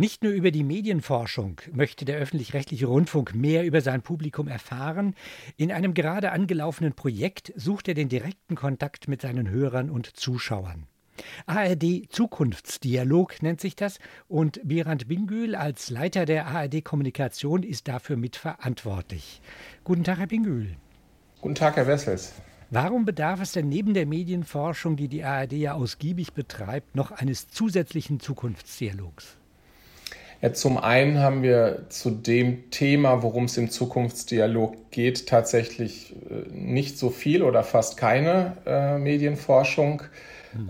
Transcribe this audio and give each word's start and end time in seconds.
Nicht 0.00 0.24
nur 0.24 0.32
über 0.32 0.50
die 0.50 0.64
Medienforschung 0.64 1.60
möchte 1.74 2.06
der 2.06 2.16
öffentlich-rechtliche 2.16 2.86
Rundfunk 2.86 3.34
mehr 3.34 3.66
über 3.66 3.82
sein 3.82 4.00
Publikum 4.00 4.48
erfahren. 4.48 5.14
In 5.58 5.70
einem 5.70 5.92
gerade 5.92 6.32
angelaufenen 6.32 6.94
Projekt 6.94 7.52
sucht 7.54 7.86
er 7.86 7.92
den 7.92 8.08
direkten 8.08 8.54
Kontakt 8.54 9.08
mit 9.08 9.20
seinen 9.20 9.50
Hörern 9.50 9.90
und 9.90 10.06
Zuschauern. 10.06 10.86
ARD 11.44 12.06
Zukunftsdialog 12.08 13.42
nennt 13.42 13.60
sich 13.60 13.76
das 13.76 13.98
und 14.26 14.62
Birand 14.64 15.06
Bingül 15.06 15.54
als 15.54 15.90
Leiter 15.90 16.24
der 16.24 16.46
ARD 16.46 16.82
Kommunikation 16.82 17.62
ist 17.62 17.86
dafür 17.86 18.16
mitverantwortlich. 18.16 19.42
Guten 19.84 20.02
Tag, 20.02 20.18
Herr 20.18 20.28
Bingül. 20.28 20.78
Guten 21.42 21.56
Tag, 21.56 21.76
Herr 21.76 21.86
Wessels. 21.86 22.32
Warum 22.70 23.04
bedarf 23.04 23.42
es 23.42 23.52
denn 23.52 23.68
neben 23.68 23.92
der 23.92 24.06
Medienforschung, 24.06 24.96
die 24.96 25.08
die 25.08 25.24
ARD 25.24 25.52
ja 25.52 25.74
ausgiebig 25.74 26.32
betreibt, 26.32 26.96
noch 26.96 27.10
eines 27.10 27.48
zusätzlichen 27.48 28.18
Zukunftsdialogs? 28.18 29.39
Ja, 30.42 30.54
zum 30.54 30.78
einen 30.78 31.18
haben 31.18 31.42
wir 31.42 31.86
zu 31.90 32.10
dem 32.10 32.70
Thema, 32.70 33.22
worum 33.22 33.44
es 33.44 33.58
im 33.58 33.70
Zukunftsdialog 33.70 34.90
geht, 34.90 35.26
tatsächlich 35.26 36.14
äh, 36.30 36.48
nicht 36.50 36.98
so 36.98 37.10
viel 37.10 37.42
oder 37.42 37.62
fast 37.62 37.98
keine 37.98 38.56
äh, 38.64 38.96
Medienforschung, 38.96 40.02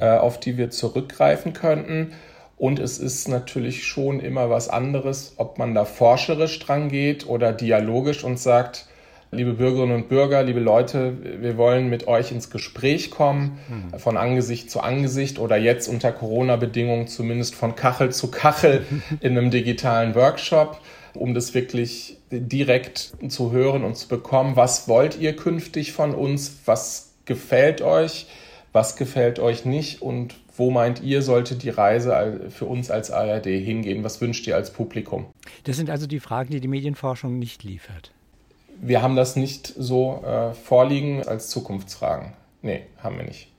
äh, 0.01 0.17
auf 0.17 0.41
die 0.41 0.59
wir 0.59 0.71
zurückgreifen 0.71 1.53
könnten. 1.53 2.13
Und 2.57 2.81
es 2.81 2.99
ist 2.99 3.29
natürlich 3.29 3.87
schon 3.87 4.19
immer 4.19 4.51
was 4.51 4.69
anderes, 4.69 5.35
ob 5.37 5.57
man 5.59 5.75
da 5.75 5.85
forscherisch 5.85 6.59
dran 6.59 6.89
geht 6.89 7.27
oder 7.29 7.53
dialogisch 7.53 8.25
und 8.25 8.39
sagt, 8.41 8.87
liebe 9.33 9.53
Bürgerinnen 9.53 9.95
und 9.95 10.09
Bürger, 10.09 10.43
liebe 10.43 10.61
Leute, 10.61 11.17
wir 11.41 11.57
wollen 11.57 11.89
mit 11.89 12.09
euch 12.09 12.33
ins 12.33 12.51
Gespräch 12.51 13.11
kommen, 13.11 13.59
mhm. 13.69 13.99
von 13.99 14.17
Angesicht 14.17 14.71
zu 14.71 14.81
Angesicht 14.81 15.39
oder 15.39 15.57
jetzt 15.57 15.89
unter 15.89 16.13
Corona-Bedingungen 16.13 17.07
zumindest 17.07 17.55
von 17.55 17.77
Kachel 17.77 18.11
zu 18.11 18.31
Kachel 18.31 18.85
in 19.21 19.39
einem 19.39 19.51
digitalen 19.51 20.15
Workshop, 20.15 20.81
um 21.15 21.35
das 21.35 21.55
wirklich 21.55 22.19
direkt 22.31 23.13
zu 23.29 23.53
hören 23.53 23.85
und 23.85 23.97
zu 23.97 24.09
bekommen. 24.09 24.57
Was 24.57 24.89
wollt 24.89 25.19
ihr 25.19 25.37
künftig 25.37 25.93
von 25.93 26.15
uns? 26.15 26.59
Was 26.65 27.13
gefällt 27.25 27.83
euch? 27.83 28.27
Was 28.73 28.97
gefällt 28.97 29.39
euch 29.39 29.65
nicht? 29.65 30.03
Und 30.03 30.35
wo 30.57 30.71
meint 30.71 31.03
ihr, 31.03 31.23
sollte 31.23 31.55
die 31.55 31.71
Reise 31.71 32.41
für 32.51 32.67
uns 32.67 32.91
als 32.91 33.11
ARD 33.11 33.47
hingehen? 33.47 34.05
Was 34.05 34.21
wünscht 34.21 34.47
ihr 34.47 34.57
als 34.57 34.73
Publikum? 34.73 35.27
Das 35.65 35.77
sind 35.77 35.89
also 35.89 36.07
die 36.07 36.21
Fragen, 36.21 36.51
die 36.51 36.61
die 36.61 36.69
Medienforschung 36.69 37.39
nicht 37.39 37.65
liefert 37.65 38.13
wir 38.81 39.03
haben 39.03 39.17
das 39.17 39.37
nicht 39.37 39.67
so 39.67 40.23
äh, 40.25 40.55
vorliegen 40.55 41.27
als 41.27 41.49
Zukunftsfragen. 41.51 42.33
Nee, 42.63 42.87
haben 43.03 43.17
wir 43.17 43.25
nicht. 43.25 43.53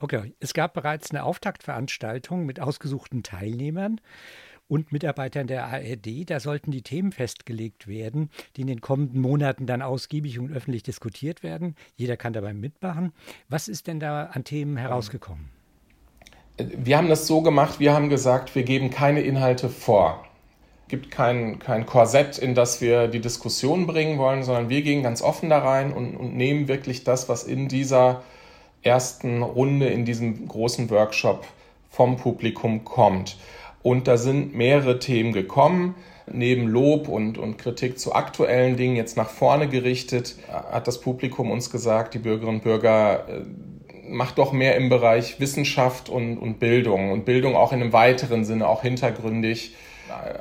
Okay, 0.00 0.32
es 0.40 0.54
gab 0.54 0.74
bereits 0.74 1.10
eine 1.10 1.24
Auftaktveranstaltung 1.24 2.46
mit 2.46 2.60
ausgesuchten 2.60 3.22
Teilnehmern 3.22 4.00
und 4.68 4.92
Mitarbeitern 4.92 5.46
der 5.46 5.66
ARD. 5.66 6.30
Da 6.30 6.40
sollten 6.40 6.70
die 6.70 6.82
Themen 6.82 7.12
festgelegt 7.12 7.88
werden, 7.88 8.30
die 8.56 8.62
in 8.62 8.66
den 8.68 8.80
kommenden 8.80 9.20
Monaten 9.20 9.66
dann 9.66 9.82
ausgiebig 9.82 10.38
und 10.38 10.52
öffentlich 10.52 10.82
diskutiert 10.82 11.42
werden. 11.42 11.74
Jeder 11.96 12.16
kann 12.16 12.32
dabei 12.32 12.54
mitmachen. 12.54 13.12
Was 13.48 13.68
ist 13.68 13.86
denn 13.86 13.98
da 13.98 14.24
an 14.26 14.44
Themen 14.44 14.76
herausgekommen? 14.76 15.50
Wir 16.56 16.96
haben 16.96 17.08
das 17.08 17.26
so 17.26 17.40
gemacht, 17.42 17.80
wir 17.80 17.92
haben 17.92 18.08
gesagt, 18.08 18.54
wir 18.54 18.64
geben 18.64 18.90
keine 18.90 19.20
Inhalte 19.20 19.68
vor 19.68 20.27
gibt 20.88 21.10
kein, 21.10 21.58
kein 21.58 21.86
Korsett, 21.86 22.38
in 22.38 22.54
das 22.54 22.80
wir 22.80 23.08
die 23.08 23.20
Diskussion 23.20 23.86
bringen 23.86 24.18
wollen, 24.18 24.42
sondern 24.42 24.68
wir 24.68 24.82
gehen 24.82 25.02
ganz 25.02 25.22
offen 25.22 25.50
da 25.50 25.58
rein 25.58 25.92
und, 25.92 26.16
und 26.16 26.36
nehmen 26.36 26.68
wirklich 26.68 27.04
das, 27.04 27.28
was 27.28 27.44
in 27.44 27.68
dieser 27.68 28.22
ersten 28.82 29.42
Runde, 29.42 29.86
in 29.88 30.04
diesem 30.04 30.48
großen 30.48 30.88
Workshop 30.90 31.44
vom 31.90 32.16
Publikum 32.16 32.84
kommt. 32.84 33.36
Und 33.82 34.08
da 34.08 34.16
sind 34.16 34.54
mehrere 34.54 34.98
Themen 34.98 35.32
gekommen. 35.32 35.94
Neben 36.30 36.68
Lob 36.68 37.08
und, 37.08 37.38
und 37.38 37.56
Kritik 37.56 37.98
zu 37.98 38.14
aktuellen 38.14 38.76
Dingen 38.76 38.96
jetzt 38.96 39.16
nach 39.16 39.30
vorne 39.30 39.66
gerichtet, 39.66 40.36
hat 40.48 40.86
das 40.86 41.00
Publikum 41.00 41.50
uns 41.50 41.70
gesagt, 41.70 42.12
die 42.14 42.18
Bürgerinnen 42.18 42.56
und 42.56 42.64
Bürger, 42.64 43.26
äh, 43.28 43.42
macht 44.08 44.38
doch 44.38 44.52
mehr 44.52 44.76
im 44.76 44.88
Bereich 44.88 45.40
Wissenschaft 45.40 46.08
und, 46.08 46.38
und 46.38 46.58
Bildung. 46.60 47.12
Und 47.12 47.24
Bildung 47.24 47.56
auch 47.56 47.72
in 47.72 47.80
einem 47.80 47.92
weiteren 47.92 48.44
Sinne, 48.44 48.68
auch 48.68 48.82
hintergründig 48.82 49.74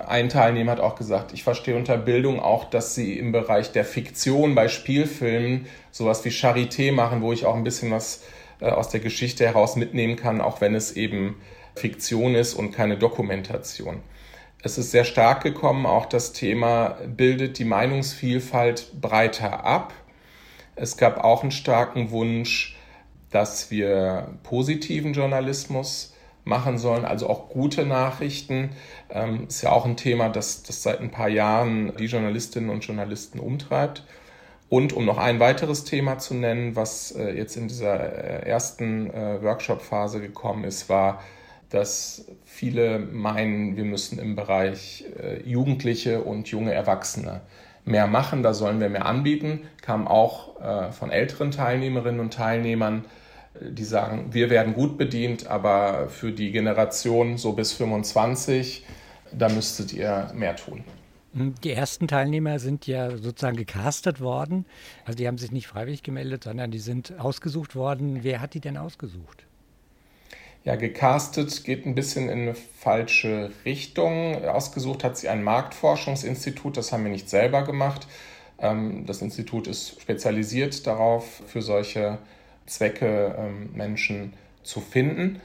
ein 0.07 0.29
Teilnehmer 0.29 0.73
hat 0.73 0.79
auch 0.79 0.95
gesagt, 0.95 1.33
ich 1.33 1.43
verstehe 1.43 1.75
unter 1.75 1.97
Bildung 1.97 2.39
auch, 2.39 2.65
dass 2.65 2.95
sie 2.95 3.17
im 3.17 3.31
Bereich 3.31 3.71
der 3.71 3.85
Fiktion 3.85 4.55
bei 4.55 4.67
Spielfilmen 4.67 5.67
sowas 5.91 6.23
wie 6.25 6.29
Charité 6.29 6.91
machen, 6.91 7.21
wo 7.21 7.33
ich 7.33 7.45
auch 7.45 7.55
ein 7.55 7.63
bisschen 7.63 7.91
was 7.91 8.23
äh, 8.59 8.69
aus 8.69 8.89
der 8.89 8.99
Geschichte 8.99 9.45
heraus 9.45 9.75
mitnehmen 9.75 10.15
kann, 10.15 10.41
auch 10.41 10.61
wenn 10.61 10.75
es 10.75 10.93
eben 10.93 11.35
Fiktion 11.75 12.35
ist 12.35 12.53
und 12.53 12.71
keine 12.71 12.97
Dokumentation. 12.97 14.01
Es 14.63 14.77
ist 14.77 14.91
sehr 14.91 15.05
stark 15.05 15.43
gekommen, 15.43 15.85
auch 15.85 16.07
das 16.07 16.33
Thema 16.33 16.97
bildet 17.05 17.59
die 17.59 17.65
Meinungsvielfalt 17.65 18.99
breiter 18.99 19.63
ab. 19.65 19.93
Es 20.75 20.97
gab 20.97 21.23
auch 21.23 21.43
einen 21.43 21.51
starken 21.51 22.11
Wunsch, 22.11 22.75
dass 23.29 23.69
wir 23.69 24.29
positiven 24.43 25.13
Journalismus 25.13 26.15
machen 26.47 26.77
sollen, 26.77 27.05
also 27.05 27.29
auch 27.29 27.49
gute 27.49 27.85
Nachrichten. 27.85 28.71
Ähm, 29.09 29.45
ist 29.47 29.61
ja 29.61 29.71
auch 29.71 29.85
ein 29.85 29.97
Thema, 29.97 30.29
das, 30.29 30.63
das 30.63 30.83
seit 30.83 30.99
ein 30.99 31.11
paar 31.11 31.29
Jahren 31.29 31.93
die 31.97 32.05
Journalistinnen 32.05 32.69
und 32.69 32.85
Journalisten 32.85 33.39
umtreibt. 33.39 34.03
Und 34.69 34.91
um 34.93 35.05
noch 35.05 35.17
ein 35.17 35.39
weiteres 35.39 35.85
Thema 35.85 36.17
zu 36.17 36.33
nennen, 36.33 36.75
was 36.75 37.11
äh, 37.11 37.31
jetzt 37.31 37.55
in 37.55 37.67
dieser 37.67 37.99
äh, 37.99 38.49
ersten 38.49 39.09
äh, 39.11 39.41
Workshop-Phase 39.41 40.19
gekommen 40.19 40.65
ist, 40.65 40.89
war, 40.89 41.21
dass 41.69 42.25
viele 42.45 42.99
meinen, 42.99 43.77
wir 43.77 43.85
müssen 43.85 44.19
im 44.19 44.35
Bereich 44.35 45.05
äh, 45.21 45.41
Jugendliche 45.43 46.21
und 46.21 46.47
junge 46.47 46.73
Erwachsene 46.73 47.41
mehr 47.85 48.07
machen, 48.07 48.43
da 48.43 48.53
sollen 48.53 48.81
wir 48.81 48.89
mehr 48.89 49.05
anbieten, 49.05 49.61
kam 49.81 50.07
auch 50.07 50.59
äh, 50.61 50.91
von 50.91 51.09
älteren 51.09 51.51
Teilnehmerinnen 51.51 52.19
und 52.19 52.33
Teilnehmern 52.33 53.05
die 53.61 53.83
sagen, 53.83 54.33
wir 54.33 54.49
werden 54.49 54.73
gut 54.73 54.97
bedient, 54.97 55.47
aber 55.47 56.09
für 56.09 56.31
die 56.31 56.51
Generation 56.51 57.37
so 57.37 57.53
bis 57.53 57.73
25, 57.73 58.85
da 59.31 59.49
müsstet 59.49 59.93
ihr 59.93 60.31
mehr 60.33 60.55
tun. 60.55 60.83
Die 61.33 61.71
ersten 61.71 62.07
Teilnehmer 62.07 62.57
sind 62.57 62.87
ja 62.87 63.15
sozusagen 63.15 63.57
gecastet 63.57 64.21
worden. 64.21 64.65
Also 65.05 65.17
die 65.17 65.27
haben 65.27 65.37
sich 65.37 65.51
nicht 65.51 65.67
freiwillig 65.67 66.01
gemeldet, 66.01 66.45
sondern 66.45 66.71
die 66.71 66.79
sind 66.79 67.19
ausgesucht 67.19 67.75
worden. 67.75 68.23
Wer 68.23 68.41
hat 68.41 68.53
die 68.53 68.59
denn 68.59 68.77
ausgesucht? 68.77 69.45
Ja, 70.63 70.75
gecastet 70.75 71.63
geht 71.63 71.85
ein 71.85 71.95
bisschen 71.95 72.27
in 72.27 72.41
eine 72.41 72.55
falsche 72.55 73.51
Richtung. 73.65 74.43
Ausgesucht 74.45 75.03
hat 75.03 75.17
sie 75.17 75.29
ein 75.29 75.43
Marktforschungsinstitut, 75.43 76.75
das 76.75 76.91
haben 76.91 77.03
wir 77.03 77.11
nicht 77.11 77.29
selber 77.29 77.63
gemacht. 77.63 78.07
Ähm, 78.59 79.05
das 79.05 79.21
Institut 79.21 79.67
ist 79.67 80.01
spezialisiert 80.01 80.85
darauf, 80.87 81.43
für 81.47 81.61
solche 81.61 82.17
Zwecke 82.67 83.35
ähm, 83.37 83.69
Menschen 83.73 84.33
zu 84.63 84.79
finden. 84.79 85.41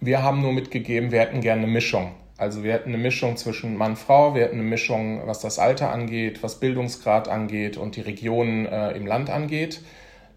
Wir 0.00 0.22
haben 0.22 0.42
nur 0.42 0.52
mitgegeben, 0.52 1.10
wir 1.10 1.20
hätten 1.20 1.40
gerne 1.40 1.62
eine 1.62 1.72
Mischung. 1.72 2.12
Also 2.38 2.62
wir 2.62 2.74
hätten 2.74 2.90
eine 2.90 2.98
Mischung 2.98 3.36
zwischen 3.38 3.76
Mann, 3.76 3.96
Frau, 3.96 4.34
wir 4.34 4.42
hätten 4.42 4.60
eine 4.60 4.68
Mischung, 4.68 5.26
was 5.26 5.40
das 5.40 5.58
Alter 5.58 5.90
angeht, 5.90 6.42
was 6.42 6.60
Bildungsgrad 6.60 7.28
angeht 7.28 7.78
und 7.78 7.96
die 7.96 8.02
Regionen 8.02 8.66
äh, 8.66 8.92
im 8.92 9.06
Land 9.06 9.30
angeht. 9.30 9.80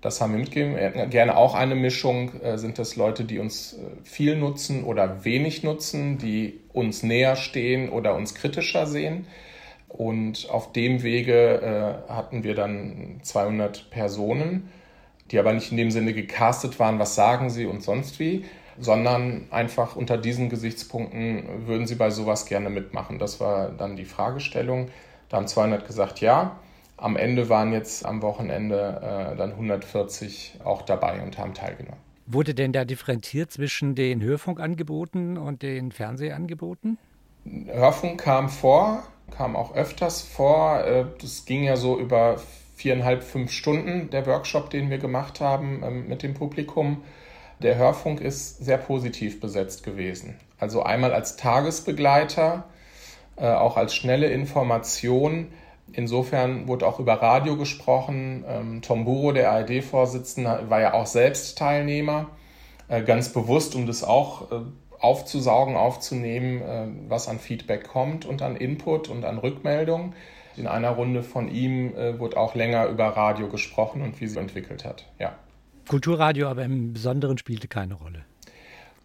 Das 0.01 0.21
haben 0.21 0.31
wir 0.31 0.39
mitgegeben. 0.39 0.75
Wir 0.75 0.83
hätten 0.83 1.09
gerne 1.09 1.35
auch 1.35 1.55
eine 1.55 1.75
Mischung. 1.75 2.41
Äh, 2.41 2.57
sind 2.57 2.79
das 2.79 2.95
Leute, 2.95 3.25
die 3.25 3.39
uns 3.39 3.73
äh, 3.73 3.77
viel 4.03 4.37
nutzen 4.37 4.85
oder 4.85 5.25
wenig 5.25 5.63
nutzen, 5.63 6.17
die 6.17 6.61
uns 6.71 7.03
näher 7.03 7.35
stehen 7.35 7.89
oder 7.89 8.15
uns 8.15 8.33
kritischer 8.33 8.87
sehen? 8.87 9.27
Und 9.89 10.49
auf 10.49 10.71
dem 10.71 11.03
Wege 11.03 12.05
äh, 12.07 12.13
hatten 12.13 12.43
wir 12.43 12.55
dann 12.55 13.19
200 13.23 13.89
Personen 13.89 14.69
die 15.31 15.39
aber 15.39 15.53
nicht 15.53 15.71
in 15.71 15.77
dem 15.77 15.91
Sinne 15.91 16.13
gecastet 16.13 16.79
waren, 16.79 16.99
was 16.99 17.15
sagen 17.15 17.49
sie 17.49 17.65
und 17.65 17.83
sonst 17.83 18.19
wie, 18.19 18.45
sondern 18.79 19.45
einfach 19.51 19.95
unter 19.95 20.17
diesen 20.17 20.49
Gesichtspunkten 20.49 21.67
würden 21.67 21.85
sie 21.85 21.95
bei 21.95 22.09
sowas 22.09 22.45
gerne 22.45 22.69
mitmachen. 22.69 23.19
Das 23.19 23.39
war 23.39 23.69
dann 23.69 23.95
die 23.95 24.05
Fragestellung. 24.05 24.87
Da 25.27 25.37
haben 25.37 25.47
200 25.47 25.85
gesagt 25.85 26.21
ja. 26.21 26.59
Am 26.97 27.15
Ende 27.15 27.49
waren 27.49 27.71
jetzt 27.71 28.05
am 28.05 28.21
Wochenende 28.21 29.31
äh, 29.33 29.37
dann 29.37 29.51
140 29.51 30.59
auch 30.63 30.81
dabei 30.81 31.21
und 31.21 31.37
haben 31.37 31.53
teilgenommen. 31.53 31.99
Wurde 32.25 32.53
denn 32.53 32.73
da 32.73 32.85
differenziert 32.85 33.51
zwischen 33.51 33.95
den 33.95 34.21
Hörfunkangeboten 34.21 35.37
und 35.37 35.61
den 35.61 35.91
Fernsehangeboten? 35.91 36.97
Hörfunk 37.67 38.21
kam 38.21 38.49
vor, 38.49 39.03
kam 39.31 39.55
auch 39.55 39.75
öfters 39.75 40.21
vor. 40.21 40.83
Äh, 40.83 41.05
das 41.21 41.45
ging 41.45 41.63
ja 41.63 41.75
so 41.75 41.99
über 41.99 42.37
viereinhalb, 42.79 43.23
fünf 43.23 43.51
Stunden 43.51 44.09
der 44.09 44.25
Workshop, 44.25 44.69
den 44.69 44.89
wir 44.89 44.99
gemacht 44.99 45.41
haben 45.41 45.83
ähm, 45.83 46.07
mit 46.07 46.23
dem 46.23 46.33
Publikum. 46.33 47.03
Der 47.61 47.75
Hörfunk 47.75 48.21
ist 48.21 48.63
sehr 48.63 48.77
positiv 48.77 49.41
besetzt 49.41 49.83
gewesen. 49.83 50.39
Also 50.57 50.81
einmal 50.81 51.13
als 51.13 51.35
Tagesbegleiter, 51.35 52.63
äh, 53.35 53.47
auch 53.47 53.75
als 53.75 53.93
schnelle 53.93 54.27
Information. 54.27 55.47
Insofern 55.91 56.69
wurde 56.69 56.87
auch 56.87 57.01
über 57.01 57.15
Radio 57.15 57.57
gesprochen. 57.57 58.45
Ähm, 58.47 58.81
Tom 58.81 59.03
Buro, 59.03 59.33
der 59.33 59.51
ARD-Vorsitzende, 59.51 60.69
war 60.69 60.79
ja 60.79 60.93
auch 60.93 61.05
selbst 61.05 61.57
Teilnehmer. 61.57 62.29
Äh, 62.87 63.03
ganz 63.03 63.33
bewusst, 63.33 63.75
um 63.75 63.87
das 63.87 64.05
auch 64.05 64.53
äh, 64.53 64.55
aufzusaugen, 65.01 65.75
aufzunehmen, 65.75 67.05
was 67.07 67.29
an 67.29 67.39
Feedback 67.39 67.87
kommt 67.87 68.25
und 68.25 68.41
an 68.41 68.57
Input 68.57 69.07
und 69.07 69.23
an 69.23 69.37
Rückmeldung. 69.37 70.13
In 70.59 70.67
einer 70.67 70.91
Runde 70.91 71.23
von 71.23 71.49
ihm 71.49 71.95
äh, 71.95 72.19
wurde 72.19 72.37
auch 72.37 72.55
länger 72.55 72.87
über 72.87 73.05
Radio 73.05 73.47
gesprochen 73.47 74.01
und 74.01 74.19
wie 74.21 74.27
sie 74.27 74.39
entwickelt 74.39 74.85
hat. 74.85 75.05
Ja. 75.19 75.35
Kulturradio 75.87 76.47
aber 76.47 76.63
im 76.63 76.93
Besonderen 76.93 77.37
spielte 77.37 77.67
keine 77.67 77.95
Rolle. 77.95 78.25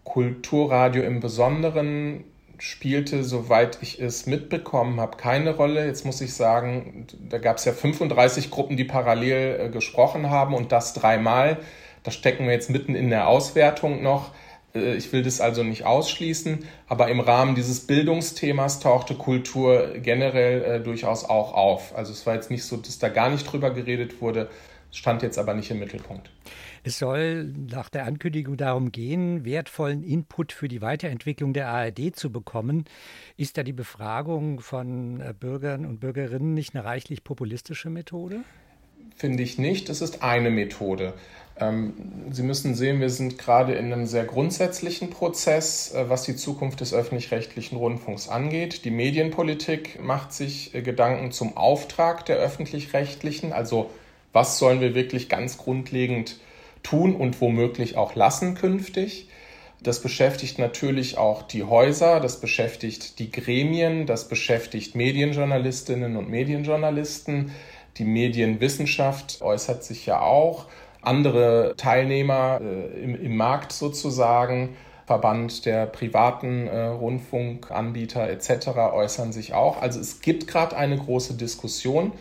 Kulturradio 0.05 1.03
im 1.03 1.21
Besonderen 1.21 2.25
spielte, 2.59 3.25
soweit 3.25 3.79
ich 3.83 4.01
es 4.01 4.27
mitbekommen 4.27 5.01
habe, 5.01 5.17
keine 5.17 5.57
Rolle. 5.57 5.87
Jetzt 5.87 6.05
muss 6.05 6.21
ich 6.21 6.35
sagen, 6.35 7.07
da 7.29 7.39
gab 7.39 7.57
es 7.57 7.65
ja 7.65 7.73
35 7.73 8.51
Gruppen, 8.51 8.77
die 8.77 8.85
parallel 8.85 9.61
äh, 9.61 9.69
gesprochen 9.71 10.31
haben 10.31 10.55
und 10.55 10.73
das 10.73 10.95
dreimal. 10.95 11.59
Da 12.03 12.11
stecken 12.11 12.45
wir 12.47 12.53
jetzt 12.53 12.71
mitten 12.71 12.95
in 12.95 13.11
der 13.11 13.29
Auswertung 13.29 14.03
noch. 14.03 14.33
Äh, 14.75 14.97
ich 14.97 15.13
will 15.13 15.23
das 15.23 15.41
also 15.41 15.63
nicht 15.63 15.85
ausschließen, 15.85 16.65
aber 16.89 17.09
im 17.09 17.21
Rahmen 17.21 17.55
dieses 17.55 17.81
Bildungsthemas 17.81 18.81
tauchte 18.81 19.15
Kultur 19.15 19.95
generell 20.03 20.63
äh, 20.63 20.81
durchaus 20.81 21.25
auch 21.25 21.55
auf. 21.55 21.97
Also 21.97 22.13
es 22.13 22.27
war 22.27 22.35
jetzt 22.35 22.51
nicht 22.51 22.65
so, 22.65 22.77
dass 22.77 22.99
da 22.99 23.09
gar 23.09 23.31
nicht 23.31 23.51
drüber 23.51 23.71
geredet 23.71 24.21
wurde, 24.21 24.49
stand 24.91 25.23
jetzt 25.23 25.39
aber 25.39 25.55
nicht 25.55 25.71
im 25.71 25.79
Mittelpunkt. 25.79 26.31
Es 26.87 26.99
soll 26.99 27.45
nach 27.45 27.89
der 27.89 28.05
Ankündigung 28.05 28.59
darum 28.59 28.93
gehen, 28.93 29.47
wertvollen 29.47 30.03
Input 30.03 30.53
für 30.53 30.69
die 30.69 30.83
Weiterentwicklung 30.83 31.55
der 31.55 31.69
ARD 31.69 32.15
zu 32.15 32.31
bekommen. 32.31 32.85
Ist 33.39 33.57
da 33.57 33.63
die 33.63 33.73
Befragung 33.73 34.61
von 34.61 35.19
äh, 35.21 35.33
Bürgern 35.39 35.87
und 35.87 36.01
Bürgerinnen 36.01 36.53
nicht 36.53 36.75
eine 36.75 36.85
reichlich 36.85 37.25
populistische 37.25 37.89
Methode? 37.89 38.41
Finde 39.17 39.43
ich 39.43 39.59
nicht. 39.59 39.89
Es 39.89 40.03
ist 40.03 40.23
eine 40.23 40.51
Methode. 40.51 41.15
Ähm, 41.59 41.95
Sie 42.31 42.43
müssen 42.43 42.75
sehen, 42.75 43.01
wir 43.01 43.11
sind 43.11 43.39
gerade 43.39 43.75
in 43.75 43.93
einem 43.93 44.07
sehr 44.07 44.25
grundsätzlichen 44.25 45.11
Prozess, 45.11 45.95
äh, 45.95 46.09
was 46.09 46.23
die 46.25 46.37
Zukunft 46.37 46.81
des 46.81 46.93
öffentlich-rechtlichen 46.93 47.77
Rundfunks 47.77 48.29
angeht. 48.29 48.85
Die 48.85 48.91
Medienpolitik 48.91 50.03
macht 50.03 50.33
sich 50.33 50.75
äh, 50.75 50.83
Gedanken 50.83 51.31
zum 51.31 51.57
Auftrag 51.57 52.27
der 52.27 52.37
öffentlich-rechtlichen, 52.37 53.53
also 53.53 53.91
was 54.33 54.59
sollen 54.59 54.81
wir 54.81 54.97
wirklich 54.97 55.29
ganz 55.29 55.59
grundlegend 55.59 56.41
tun 56.83 57.15
und 57.15 57.41
womöglich 57.41 57.97
auch 57.97 58.17
lassen 58.17 58.55
künftig. 58.55 59.29
Das 59.81 60.01
beschäftigt 60.01 60.59
natürlich 60.59 61.19
auch 61.19 61.43
die 61.43 61.63
Häuser, 61.63 62.19
das 62.19 62.41
beschäftigt 62.41 63.19
die 63.19 63.31
Gremien, 63.31 64.07
das 64.07 64.29
beschäftigt 64.29 64.95
Medienjournalistinnen 64.97 66.17
und 66.17 66.29
Medienjournalisten. 66.29 67.53
Die 67.99 68.05
Medienwissenschaft 68.05 69.41
äußert 69.41 69.85
sich 69.85 70.07
ja 70.07 70.21
auch. 70.21 70.67
Andere 71.07 71.75
Teilnehmer 71.77 72.61
äh, 72.61 73.03
im, 73.03 73.15
im, 73.21 73.37
Markt 73.37 73.73
sozusagen, 73.73 74.77
Verband 75.07 75.67
der 75.67 75.87
privaten 75.87 76.67
äh, 76.67 76.87
Rundfunkanbieter 76.87 78.29
etc. 78.29 78.69
äußern 78.93 79.33
sich 79.33 79.53
auch. 79.53 79.83
Also 79.83 80.01
es 80.01 80.21
gibt 80.21 80.47
gerade 80.47 80.77
eine 80.77 80.97
große 80.97 81.35
Diskussion 81.35 82.13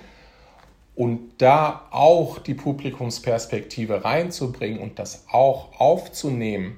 und 0.96 1.32
da 1.40 1.88
auch 1.92 2.40
die 2.40 2.54
Publikumsperspektive 2.54 4.04
reinzubringen 4.04 4.80
und 4.80 5.00
das 5.00 5.26
auch 5.32 5.80
aufzunehmen, 5.80 6.78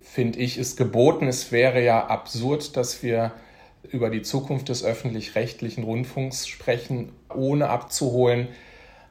finde 0.00 0.38
ich, 0.38 0.56
ist 0.56 0.76
geboten. 0.76 1.26
Es 1.26 1.52
wäre 1.52 1.82
ja 1.84 2.06
absurd, 2.06 2.76
dass 2.76 3.02
wir 3.02 3.32
über 3.90 4.10
die 4.10 4.22
Zukunft 4.22 4.68
des 4.68 4.84
öffentlich-rechtlichen 4.84 5.84
Rundfunks 5.84 6.46
sprechen, 6.46 7.12
ohne 7.34 7.68
abzuholen, 7.68 8.48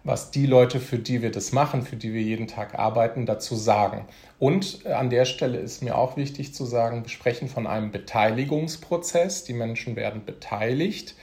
was 0.03 0.31
die 0.31 0.45
Leute, 0.45 0.79
für 0.79 0.97
die 0.97 1.21
wir 1.21 1.31
das 1.31 1.51
machen, 1.51 1.81
für 1.81 1.95
die 1.95 2.13
wir 2.13 2.21
jeden 2.21 2.47
Tag 2.47 2.77
arbeiten, 2.77 3.25
dazu 3.25 3.55
sagen. 3.55 4.05
Und 4.39 4.85
an 4.85 5.09
der 5.09 5.25
Stelle 5.25 5.57
ist 5.57 5.83
mir 5.83 5.97
auch 5.97 6.15
wichtig 6.15 6.53
zu 6.53 6.65
sagen, 6.65 7.03
wir 7.03 7.09
sprechen 7.09 7.49
von 7.49 7.67
einem 7.67 7.91
Beteiligungsprozess. 7.91 9.43
Die 9.43 9.53
Menschen 9.53 9.95
werden 9.95 10.23
beteiligt. 10.25 11.15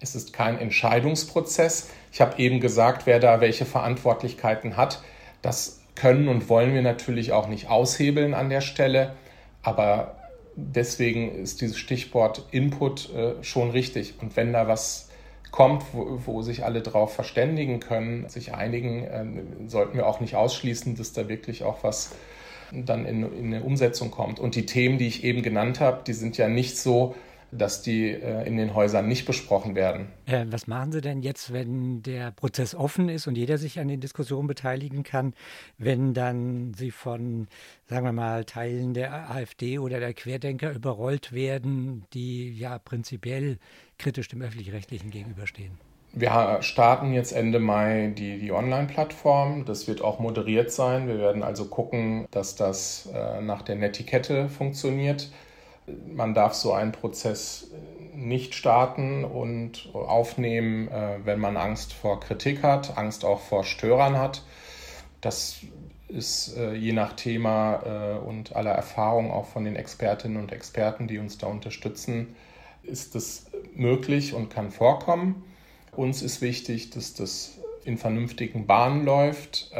Es 0.00 0.14
ist 0.14 0.32
kein 0.32 0.58
Entscheidungsprozess. 0.58 1.90
Ich 2.10 2.20
habe 2.20 2.38
eben 2.38 2.60
gesagt, 2.60 3.06
wer 3.06 3.20
da 3.20 3.40
welche 3.40 3.66
Verantwortlichkeiten 3.66 4.76
hat. 4.76 5.02
Das 5.42 5.80
können 5.94 6.28
und 6.28 6.48
wollen 6.48 6.74
wir 6.74 6.82
natürlich 6.82 7.32
auch 7.32 7.48
nicht 7.48 7.68
aushebeln 7.68 8.32
an 8.32 8.48
der 8.48 8.62
Stelle. 8.62 9.14
Aber 9.62 10.16
deswegen 10.56 11.34
ist 11.34 11.60
dieses 11.60 11.78
Stichwort 11.78 12.46
Input 12.50 13.14
äh, 13.14 13.34
schon 13.42 13.70
richtig. 13.70 14.14
Und 14.20 14.36
wenn 14.36 14.52
da 14.52 14.66
was 14.66 15.10
kommt, 15.52 15.84
wo, 15.92 16.18
wo, 16.24 16.42
sich 16.42 16.64
alle 16.64 16.80
darauf 16.80 17.14
verständigen 17.14 17.78
können, 17.78 18.28
sich 18.28 18.54
einigen, 18.54 19.04
äh, 19.04 19.68
sollten 19.68 19.96
wir 19.96 20.08
auch 20.08 20.18
nicht 20.18 20.34
ausschließen, 20.34 20.96
dass 20.96 21.12
da 21.12 21.28
wirklich 21.28 21.62
auch 21.62 21.84
was 21.84 22.10
dann 22.72 23.04
in, 23.04 23.22
in 23.36 23.54
eine 23.54 23.62
Umsetzung 23.62 24.10
kommt. 24.10 24.40
Und 24.40 24.56
die 24.56 24.66
Themen, 24.66 24.98
die 24.98 25.06
ich 25.06 25.22
eben 25.24 25.42
genannt 25.42 25.78
habe, 25.78 26.02
die 26.06 26.14
sind 26.14 26.38
ja 26.38 26.48
nicht 26.48 26.78
so, 26.78 27.14
dass 27.52 27.82
die 27.82 28.10
äh, 28.10 28.46
in 28.46 28.56
den 28.56 28.74
Häusern 28.74 29.06
nicht 29.06 29.26
besprochen 29.26 29.74
werden. 29.74 30.08
Äh, 30.26 30.46
was 30.48 30.66
machen 30.66 30.90
Sie 30.90 31.02
denn 31.02 31.20
jetzt, 31.20 31.52
wenn 31.52 32.02
der 32.02 32.30
Prozess 32.32 32.74
offen 32.74 33.08
ist 33.08 33.26
und 33.26 33.36
jeder 33.36 33.58
sich 33.58 33.78
an 33.78 33.88
den 33.88 34.00
Diskussionen 34.00 34.48
beteiligen 34.48 35.02
kann, 35.02 35.34
wenn 35.78 36.14
dann 36.14 36.72
Sie 36.74 36.90
von, 36.90 37.46
sagen 37.86 38.06
wir 38.06 38.12
mal, 38.12 38.44
Teilen 38.44 38.94
der 38.94 39.30
AfD 39.30 39.78
oder 39.78 40.00
der 40.00 40.14
Querdenker 40.14 40.72
überrollt 40.72 41.32
werden, 41.32 42.04
die 42.14 42.52
ja 42.56 42.78
prinzipiell 42.78 43.58
kritisch 43.98 44.28
dem 44.28 44.40
öffentlich-rechtlichen 44.40 45.10
gegenüberstehen? 45.10 45.78
Wir 46.14 46.58
starten 46.60 47.12
jetzt 47.14 47.32
Ende 47.32 47.58
Mai 47.58 48.12
die, 48.16 48.38
die 48.38 48.52
Online-Plattform. 48.52 49.64
Das 49.64 49.88
wird 49.88 50.02
auch 50.02 50.18
moderiert 50.18 50.70
sein. 50.70 51.08
Wir 51.08 51.18
werden 51.18 51.42
also 51.42 51.66
gucken, 51.66 52.26
dass 52.30 52.54
das 52.54 53.08
äh, 53.14 53.40
nach 53.40 53.62
der 53.62 53.76
Netiquette 53.76 54.50
funktioniert 54.50 55.30
man 55.86 56.34
darf 56.34 56.54
so 56.54 56.72
einen 56.72 56.92
Prozess 56.92 57.70
nicht 58.14 58.54
starten 58.54 59.24
und 59.24 59.90
aufnehmen, 59.94 60.88
äh, 60.88 61.18
wenn 61.24 61.40
man 61.40 61.56
Angst 61.56 61.92
vor 61.92 62.20
Kritik 62.20 62.62
hat, 62.62 62.96
Angst 62.96 63.24
auch 63.24 63.40
vor 63.40 63.64
Störern 63.64 64.18
hat. 64.18 64.42
Das 65.20 65.60
ist 66.08 66.56
äh, 66.56 66.74
je 66.74 66.92
nach 66.92 67.14
Thema 67.14 67.82
äh, 67.84 68.18
und 68.18 68.54
aller 68.54 68.72
Erfahrung 68.72 69.30
auch 69.30 69.46
von 69.46 69.64
den 69.64 69.76
Expertinnen 69.76 70.36
und 70.36 70.52
Experten, 70.52 71.08
die 71.08 71.18
uns 71.18 71.38
da 71.38 71.46
unterstützen, 71.46 72.36
ist 72.82 73.14
es 73.14 73.46
möglich 73.74 74.34
und 74.34 74.50
kann 74.50 74.70
vorkommen. 74.70 75.44
Uns 75.92 76.22
ist 76.22 76.40
wichtig, 76.42 76.90
dass 76.90 77.14
das 77.14 77.58
in 77.84 77.98
vernünftigen 77.98 78.66
Bahnen 78.66 79.04
läuft 79.04 79.72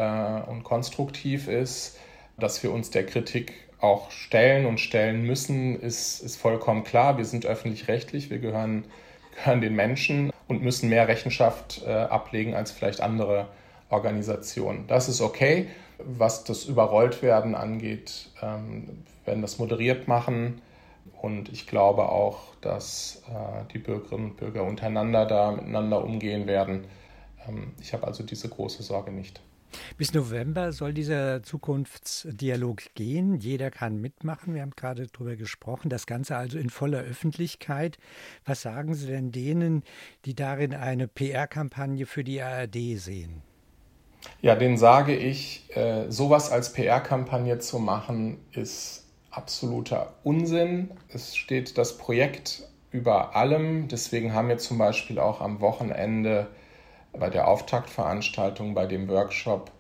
und 0.49 0.63
konstruktiv 0.63 1.49
ist, 1.49 1.97
dass 2.37 2.63
wir 2.63 2.73
uns 2.73 2.91
der 2.91 3.07
Kritik 3.07 3.72
auch 3.83 4.11
stellen 4.11 4.65
und 4.65 4.79
stellen 4.79 5.27
müssen, 5.27 5.81
ist, 5.81 6.21
ist 6.21 6.37
vollkommen 6.37 6.85
klar. 6.85 7.19
Wir 7.19 7.25
sind 7.25 7.45
öffentlich-rechtlich, 7.45 8.31
wir 8.31 8.39
gehören, 8.39 8.85
gehören 9.37 9.61
den 9.61 9.75
Menschen 9.75 10.33
und 10.47 10.63
müssen 10.63 10.89
mehr 10.89 11.09
Rechenschaft 11.09 11.83
äh, 11.85 11.91
ablegen 11.91 12.55
als 12.55 12.71
vielleicht 12.71 13.01
andere 13.01 13.49
Organisationen. 13.91 14.87
Das 14.87 15.09
ist 15.09 15.21
okay. 15.21 15.67
Was 15.99 16.45
das 16.45 16.65
Überrolltwerden 16.65 17.55
angeht, 17.55 18.31
ähm, 18.41 19.05
werden 19.25 19.43
das 19.43 19.59
moderiert 19.59 20.09
machen. 20.09 20.63
Und 21.21 21.53
ich 21.53 21.67
glaube 21.67 22.09
auch, 22.09 22.55
dass 22.61 23.23
äh, 23.29 23.73
die 23.73 23.79
Bürgerinnen 23.79 24.31
und 24.31 24.37
Bürger 24.37 24.65
untereinander 24.65 25.27
da 25.27 25.51
miteinander 25.51 26.05
umgehen 26.05 26.47
werden. 26.47 26.85
Ähm, 27.49 27.73
ich 27.81 27.93
habe 27.93 28.07
also 28.07 28.23
diese 28.23 28.49
große 28.49 28.83
Sorge 28.83 29.11
nicht. 29.11 29.41
Bis 29.97 30.13
November 30.15 30.73
soll 30.73 30.93
dieser 30.93 31.43
Zukunftsdialog 31.43 32.95
gehen. 32.95 33.39
Jeder 33.39 33.71
kann 33.71 34.01
mitmachen. 34.01 34.55
Wir 34.55 34.63
haben 34.63 34.77
gerade 34.77 35.07
darüber 35.07 35.37
gesprochen. 35.37 35.89
Das 35.89 36.07
Ganze 36.07 36.37
also 36.37 36.59
in 36.59 36.71
voller 36.71 37.01
Öffentlichkeit. 37.01 37.99
Was 38.45 38.63
sagen 38.63 38.95
Sie 38.95 39.07
denn 39.07 39.33
denen, 39.33 39.83
die 40.25 40.35
darin 40.35 40.75
eine 40.75 41.09
PR-Kampagne 41.09 42.07
für 42.07 42.25
die 42.25 42.41
ARD 42.41 42.99
sehen? 42.99 43.43
Ja, 44.41 44.55
denen 44.55 44.77
sage 44.77 45.17
ich, 45.17 45.69
äh, 45.77 46.11
sowas 46.11 46.51
als 46.51 46.73
PR-Kampagne 46.73 47.59
zu 47.59 47.79
machen, 47.79 48.39
ist 48.53 49.05
absoluter 49.31 50.15
Unsinn. 50.23 50.91
Es 51.09 51.37
steht 51.37 51.79
das 51.79 51.99
Projekt 51.99 52.69
über 52.91 53.35
allem. 53.35 53.89
Deswegen 53.89 54.33
haben 54.35 54.49
wir 54.49 54.59
zum 54.59 54.79
Beispiel 54.79 55.19
auch 55.19 55.41
am 55.41 55.61
Wochenende 55.61 56.49
bei 57.13 57.31
der 57.31 57.49
Auftaktveranstaltung, 57.49 58.75
bei 58.75 58.87
dem 58.87 59.09
Workshop 59.09 59.71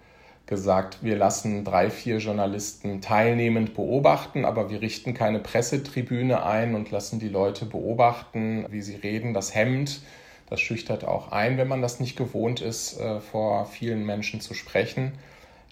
gesagt, 0.46 0.98
wir 1.02 1.16
lassen 1.16 1.64
drei, 1.64 1.88
vier 1.90 2.18
Journalisten 2.18 3.00
teilnehmend 3.00 3.74
beobachten, 3.74 4.44
aber 4.44 4.70
wir 4.70 4.82
richten 4.82 5.14
keine 5.14 5.38
Pressetribüne 5.38 6.44
ein 6.44 6.74
und 6.74 6.90
lassen 6.90 7.18
die 7.18 7.28
Leute 7.28 7.64
beobachten, 7.64 8.66
wie 8.68 8.82
sie 8.82 8.96
reden. 8.96 9.34
Das 9.34 9.54
hemmt, 9.54 10.02
das 10.50 10.60
schüchtert 10.60 11.04
auch 11.04 11.32
ein, 11.32 11.58
wenn 11.58 11.68
man 11.68 11.80
das 11.80 12.00
nicht 12.00 12.16
gewohnt 12.16 12.60
ist, 12.60 13.00
äh, 13.00 13.20
vor 13.20 13.66
vielen 13.66 14.04
Menschen 14.04 14.40
zu 14.40 14.52
sprechen. 14.54 15.12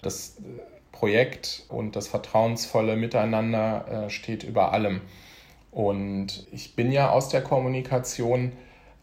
Das 0.01 0.37
äh, 0.39 0.61
Projekt 0.91 1.63
und 1.67 1.95
das 1.95 2.07
vertrauensvolle 2.07 2.95
Miteinander 2.95 4.05
äh, 4.05 4.09
steht 4.09 4.43
über 4.43 4.71
allem. 4.71 5.01
Und 5.71 6.47
ich 6.51 6.75
bin 6.75 6.91
ja 6.91 7.11
aus 7.11 7.29
der 7.29 7.41
Kommunikation 7.41 8.51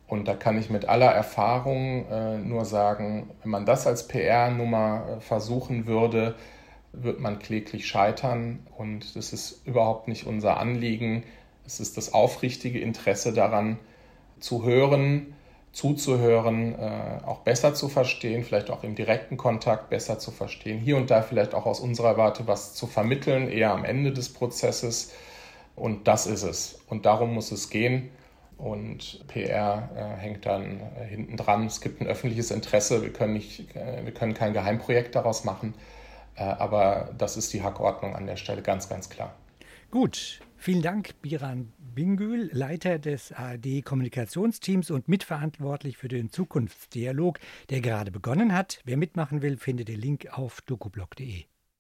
und 0.09 0.27
da 0.27 0.35
kann 0.35 0.59
ich 0.59 0.71
mit 0.71 0.89
aller 0.89 1.11
Erfahrung 1.11 2.07
äh, 2.11 2.39
nur 2.39 2.65
sagen, 2.65 3.31
wenn 3.43 3.51
man 3.51 3.67
das 3.67 3.87
als 3.87 4.09
PR-Nummer 4.09 5.19
äh, 5.19 5.21
versuchen 5.21 5.87
würde, 5.87 6.35
wird 6.93 7.21
man 7.21 7.39
kläglich 7.39 7.87
scheitern 7.87 8.61
und 8.77 9.15
das 9.17 9.35
ist 9.35 9.67
überhaupt 9.67 10.09
nicht 10.09 10.27
unser 10.27 10.59
Anliegen. 10.59 11.25
Es 11.67 11.79
ist 11.79 11.99
das 11.99 12.15
aufrichtige 12.15 12.81
Interesse 12.81 13.35
daran, 13.35 13.79
zu 14.41 14.65
hören, 14.65 15.35
zuzuhören, 15.73 16.75
äh, 16.79 17.21
auch 17.27 17.41
besser 17.41 17.75
zu 17.75 17.91
verstehen, 17.91 18.45
vielleicht 18.45 18.71
auch 18.71 18.85
im 18.85 18.95
direkten 18.95 19.37
Kontakt 19.37 19.91
besser 19.91 20.19
zu 20.19 20.31
verstehen, 20.31 20.79
hier 20.81 20.97
und 20.97 21.11
da 21.11 21.21
vielleicht 21.21 21.55
auch 21.55 21.67
aus 21.67 21.81
unserer 21.81 22.17
Warte 22.17 22.47
was 22.47 22.73
zu 22.75 22.87
vermitteln, 22.87 23.51
eher 23.51 23.73
am 23.73 23.85
Ende 23.85 24.13
des 24.13 24.33
Prozesses. 24.33 25.13
Und 25.77 26.09
das 26.09 26.27
ist 26.27 26.43
es. 26.43 26.81
Und 26.89 27.07
darum 27.07 27.35
muss 27.35 27.53
es 27.53 27.71
gehen. 27.71 28.11
Und 28.59 29.25
PR 29.29 29.89
äh, 29.95 30.21
hängt 30.21 30.45
dann 30.45 30.81
äh, 30.81 31.05
hinten 31.05 31.37
dran. 31.37 31.67
Es 31.67 31.81
gibt 31.81 32.01
ein 32.01 32.09
öffentliches 32.09 32.51
Interesse. 32.51 33.03
Wir 33.03 33.13
können, 33.13 33.35
nicht, 33.35 33.75
äh, 33.77 34.05
wir 34.05 34.13
können 34.13 34.35
kein 34.35 34.53
Geheimprojekt 34.53 35.15
daraus 35.15 35.45
machen. 35.45 35.75
Äh, 36.35 36.43
aber 36.43 37.15
das 37.17 37.37
ist 37.37 37.53
die 37.53 37.63
Hackordnung 37.63 38.17
an 38.17 38.27
der 38.27 38.37
Stelle 38.37 38.63
ganz, 38.63 38.89
ganz 38.89 39.09
klar. 39.09 39.35
Gut, 39.93 40.41
vielen 40.57 40.83
Dank, 40.83 41.15
Biran 41.23 41.73
Bingül, 41.79 42.51
Leiter 42.53 42.99
des 42.99 43.33
ARD 43.33 43.85
Kommunikationsteams 43.85 44.91
und 44.91 45.09
mitverantwortlich 45.09 45.97
für 45.97 46.09
den 46.09 46.31
Zukunftsdialog, 46.31 47.41
der 47.71 47.81
gerade 47.81 48.11
begonnen 48.11 48.55
hat. 48.55 48.81
Wer 48.85 48.97
mitmachen 48.97 49.41
will, 49.43 49.57
findet 49.57 49.89
den 49.89 50.01
Link 50.01 50.29
auf 50.31 50.61
dokublog.de. 50.61 51.45